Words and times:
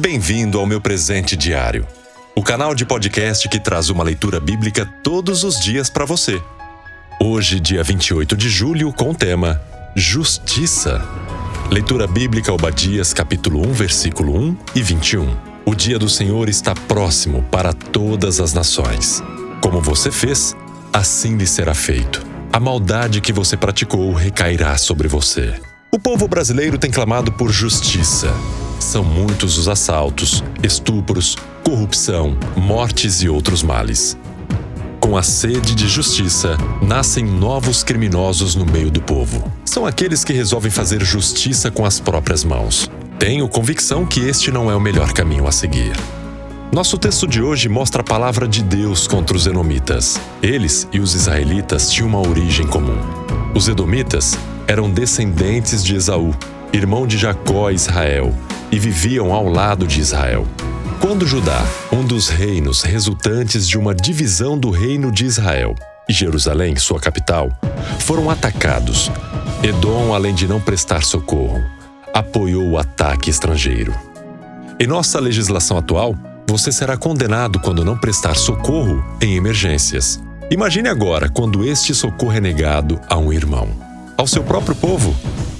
Bem-vindo 0.00 0.60
ao 0.60 0.66
meu 0.66 0.80
presente 0.80 1.36
diário, 1.36 1.84
o 2.32 2.40
canal 2.40 2.72
de 2.72 2.86
podcast 2.86 3.48
que 3.48 3.58
traz 3.58 3.90
uma 3.90 4.04
leitura 4.04 4.38
bíblica 4.38 4.86
todos 5.02 5.42
os 5.42 5.58
dias 5.58 5.90
para 5.90 6.04
você. 6.04 6.40
Hoje, 7.20 7.58
dia 7.58 7.82
28 7.82 8.36
de 8.36 8.48
julho, 8.48 8.92
com 8.92 9.10
o 9.10 9.14
tema 9.14 9.60
Justiça. 9.96 11.04
Leitura 11.68 12.06
bíblica 12.06 12.52
Obadias, 12.52 13.12
capítulo 13.12 13.68
1, 13.68 13.72
versículo 13.72 14.38
1 14.38 14.56
e 14.76 14.82
21. 14.82 15.36
O 15.66 15.74
dia 15.74 15.98
do 15.98 16.08
Senhor 16.08 16.48
está 16.48 16.76
próximo 16.76 17.42
para 17.50 17.72
todas 17.72 18.38
as 18.38 18.52
nações. 18.52 19.20
Como 19.60 19.80
você 19.80 20.12
fez, 20.12 20.54
assim 20.92 21.36
lhe 21.36 21.46
será 21.46 21.74
feito. 21.74 22.24
A 22.52 22.60
maldade 22.60 23.20
que 23.20 23.32
você 23.32 23.56
praticou 23.56 24.12
recairá 24.12 24.78
sobre 24.78 25.08
você. 25.08 25.60
O 25.90 25.98
povo 25.98 26.28
brasileiro 26.28 26.78
tem 26.78 26.90
clamado 26.90 27.32
por 27.32 27.50
justiça. 27.50 28.32
São 28.88 29.04
muitos 29.04 29.58
os 29.58 29.68
assaltos, 29.68 30.42
estupros, 30.62 31.36
corrupção, 31.62 32.34
mortes 32.56 33.20
e 33.20 33.28
outros 33.28 33.62
males. 33.62 34.16
Com 34.98 35.14
a 35.14 35.22
sede 35.22 35.74
de 35.74 35.86
justiça, 35.86 36.56
nascem 36.80 37.22
novos 37.22 37.82
criminosos 37.82 38.54
no 38.54 38.64
meio 38.64 38.90
do 38.90 39.02
povo. 39.02 39.44
São 39.62 39.84
aqueles 39.84 40.24
que 40.24 40.32
resolvem 40.32 40.70
fazer 40.70 41.04
justiça 41.04 41.70
com 41.70 41.84
as 41.84 42.00
próprias 42.00 42.44
mãos. 42.44 42.90
Tenho 43.18 43.46
convicção 43.46 44.06
que 44.06 44.20
este 44.20 44.50
não 44.50 44.70
é 44.70 44.74
o 44.74 44.80
melhor 44.80 45.12
caminho 45.12 45.46
a 45.46 45.52
seguir. 45.52 45.92
Nosso 46.72 46.96
texto 46.96 47.26
de 47.26 47.42
hoje 47.42 47.68
mostra 47.68 48.00
a 48.00 48.04
palavra 48.04 48.48
de 48.48 48.62
Deus 48.62 49.06
contra 49.06 49.36
os 49.36 49.46
Edomitas. 49.46 50.18
Eles 50.42 50.88
e 50.90 50.98
os 50.98 51.14
israelitas 51.14 51.90
tinham 51.90 52.08
uma 52.08 52.26
origem 52.26 52.66
comum. 52.66 52.98
Os 53.54 53.68
Edomitas 53.68 54.38
eram 54.66 54.90
descendentes 54.90 55.84
de 55.84 55.94
Esaú, 55.94 56.34
irmão 56.72 57.06
de 57.06 57.18
Jacó 57.18 57.70
e 57.70 57.74
Israel, 57.74 58.34
e 58.70 58.78
viviam 58.78 59.32
ao 59.32 59.48
lado 59.48 59.86
de 59.86 60.00
Israel. 60.00 60.46
Quando 61.00 61.26
Judá, 61.26 61.64
um 61.92 62.04
dos 62.04 62.28
reinos 62.28 62.82
resultantes 62.82 63.68
de 63.68 63.78
uma 63.78 63.94
divisão 63.94 64.58
do 64.58 64.70
reino 64.70 65.12
de 65.12 65.24
Israel, 65.24 65.74
e 66.08 66.12
Jerusalém, 66.12 66.74
sua 66.76 66.98
capital, 66.98 67.50
foram 68.00 68.30
atacados, 68.30 69.10
Edom, 69.62 70.14
além 70.14 70.34
de 70.34 70.48
não 70.48 70.60
prestar 70.60 71.02
socorro, 71.02 71.62
apoiou 72.14 72.70
o 72.70 72.78
ataque 72.78 73.28
estrangeiro. 73.28 73.94
Em 74.80 74.86
nossa 74.86 75.20
legislação 75.20 75.76
atual, 75.76 76.14
você 76.46 76.72
será 76.72 76.96
condenado 76.96 77.60
quando 77.60 77.84
não 77.84 77.98
prestar 77.98 78.34
socorro 78.34 79.04
em 79.20 79.36
emergências. 79.36 80.22
Imagine 80.50 80.88
agora 80.88 81.28
quando 81.28 81.64
este 81.64 81.94
socorro 81.94 82.32
é 82.32 82.40
negado 82.40 82.98
a 83.08 83.18
um 83.18 83.32
irmão, 83.32 83.68
ao 84.16 84.26
seu 84.26 84.42
próprio 84.42 84.74
povo. 84.74 85.14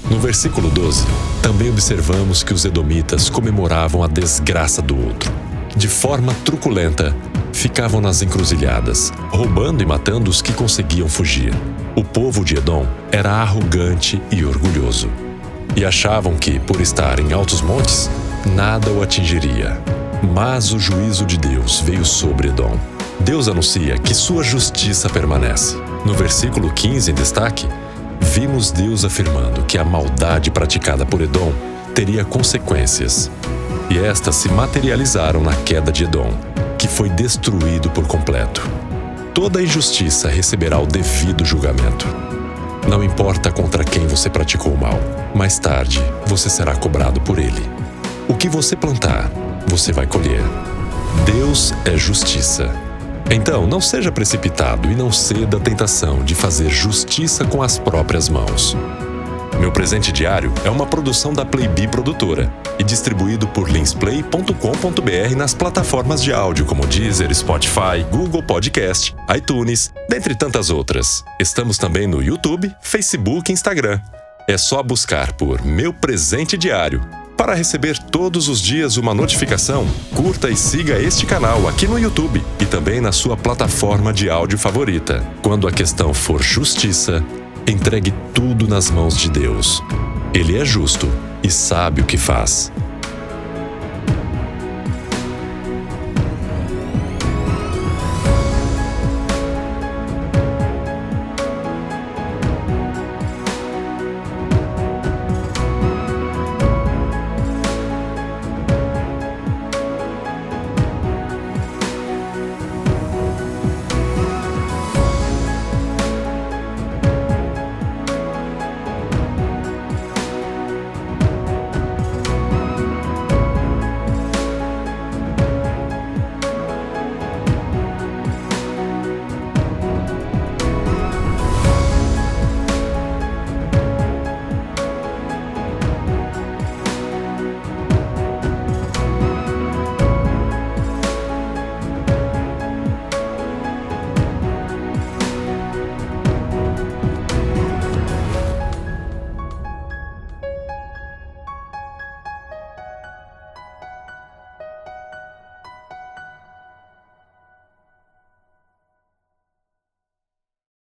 No 0.09 0.19
versículo 0.19 0.69
12, 0.71 1.05
também 1.41 1.69
observamos 1.69 2.43
que 2.43 2.53
os 2.53 2.65
edomitas 2.65 3.29
comemoravam 3.29 4.03
a 4.03 4.07
desgraça 4.07 4.81
do 4.81 4.97
outro. 4.97 5.31
De 5.75 5.87
forma 5.87 6.33
truculenta, 6.45 7.15
ficavam 7.53 8.01
nas 8.01 8.21
encruzilhadas, 8.21 9.11
roubando 9.29 9.81
e 9.81 9.85
matando 9.85 10.29
os 10.29 10.41
que 10.41 10.53
conseguiam 10.53 11.07
fugir. 11.07 11.53
O 11.95 12.03
povo 12.03 12.43
de 12.43 12.55
Edom 12.55 12.85
era 13.11 13.31
arrogante 13.31 14.21
e 14.31 14.43
orgulhoso, 14.43 15.09
e 15.75 15.85
achavam 15.85 16.35
que, 16.35 16.59
por 16.59 16.81
estar 16.81 17.19
em 17.19 17.33
altos 17.33 17.61
montes, 17.61 18.09
nada 18.55 18.89
o 18.91 19.01
atingiria. 19.01 19.81
Mas 20.33 20.73
o 20.73 20.79
juízo 20.79 21.25
de 21.25 21.37
Deus 21.37 21.79
veio 21.79 22.05
sobre 22.05 22.49
Edom. 22.49 22.77
Deus 23.19 23.47
anuncia 23.47 23.97
que 23.97 24.13
sua 24.13 24.43
justiça 24.43 25.09
permanece. 25.09 25.75
No 26.05 26.13
versículo 26.13 26.71
15, 26.71 27.11
em 27.11 27.13
destaque, 27.13 27.67
vimos 28.29 28.71
Deus 28.71 29.03
afirmando 29.03 29.63
que 29.63 29.77
a 29.77 29.83
maldade 29.83 30.51
praticada 30.51 31.03
por 31.03 31.19
Edom 31.19 31.51
teria 31.95 32.23
consequências. 32.23 33.29
E 33.89 33.97
estas 33.97 34.35
se 34.35 34.49
materializaram 34.49 35.41
na 35.41 35.55
queda 35.55 35.91
de 35.91 36.03
Edom, 36.03 36.31
que 36.77 36.87
foi 36.87 37.09
destruído 37.09 37.89
por 37.89 38.05
completo. 38.05 38.61
Toda 39.33 39.63
injustiça 39.63 40.29
receberá 40.29 40.79
o 40.79 40.85
devido 40.85 41.43
julgamento. 41.43 42.05
Não 42.87 43.03
importa 43.03 43.51
contra 43.51 43.83
quem 43.83 44.05
você 44.05 44.29
praticou 44.29 44.73
o 44.73 44.79
mal, 44.79 44.99
mais 45.33 45.57
tarde 45.57 45.99
você 46.27 46.49
será 46.49 46.75
cobrado 46.75 47.19
por 47.21 47.39
ele. 47.39 47.67
O 48.27 48.35
que 48.35 48.47
você 48.47 48.75
plantar, 48.75 49.31
você 49.65 49.91
vai 49.91 50.05
colher. 50.05 50.43
Deus 51.25 51.73
é 51.83 51.97
justiça. 51.97 52.88
Então, 53.31 53.67
não 53.67 53.79
seja 53.79 54.11
precipitado 54.11 54.91
e 54.91 54.95
não 54.95 55.11
ceda 55.11 55.57
à 55.57 55.59
tentação 55.59 56.23
de 56.23 56.33
fazer 56.33 56.67
justiça 56.69 57.45
com 57.45 57.61
as 57.61 57.77
próprias 57.77 58.27
mãos. 58.27 58.75
Meu 59.59 59.71
presente 59.71 60.11
diário 60.11 60.51
é 60.63 60.69
uma 60.69 60.87
produção 60.87 61.31
da 61.31 61.45
Playbee 61.45 61.87
Produtora 61.87 62.51
e 62.79 62.83
distribuído 62.83 63.47
por 63.47 63.69
linsplay.com.br 63.69 65.35
nas 65.37 65.53
plataformas 65.53 66.23
de 66.23 66.33
áudio 66.33 66.65
como 66.65 66.87
Deezer, 66.87 67.33
Spotify, 67.35 68.03
Google 68.09 68.41
Podcast, 68.41 69.15
iTunes, 69.35 69.93
dentre 70.09 70.33
tantas 70.33 70.71
outras. 70.71 71.23
Estamos 71.39 71.77
também 71.77 72.07
no 72.07 72.23
YouTube, 72.23 72.73
Facebook 72.81 73.51
e 73.51 73.53
Instagram. 73.53 73.99
É 74.47 74.57
só 74.57 74.81
buscar 74.81 75.33
por 75.33 75.63
Meu 75.63 75.93
Presente 75.93 76.57
Diário 76.57 77.18
para 77.39 77.53
receber 77.53 77.97
todos 77.97 78.49
os 78.49 78.59
dias 78.59 78.97
uma 78.97 79.13
notificação, 79.13 79.87
curta 80.13 80.49
e 80.49 80.57
siga 80.57 81.01
este 81.01 81.25
canal 81.25 81.69
aqui 81.69 81.87
no 81.87 81.97
YouTube 81.97 82.43
e 82.59 82.65
também 82.65 82.99
na 82.99 83.13
sua 83.13 83.37
plataforma 83.37 84.11
de 84.11 84.29
áudio 84.29 84.57
favorita. 84.57 85.25
Quando 85.41 85.65
a 85.65 85.71
questão 85.71 86.13
for 86.13 86.43
justiça, 86.43 87.23
entregue 87.65 88.13
tudo 88.33 88.67
nas 88.67 88.91
mãos 88.91 89.17
de 89.17 89.29
Deus. 89.29 89.81
Ele 90.33 90.57
é 90.57 90.65
justo 90.65 91.09
e 91.41 91.49
sabe 91.49 92.01
o 92.01 92.05
que 92.05 92.17
faz. 92.17 92.73